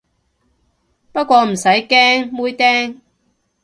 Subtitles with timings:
[1.11, 3.01] 不過唔使驚，妹釘